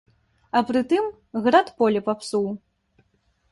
[0.59, 1.05] А пры тым,
[1.49, 2.51] град поле папсуў.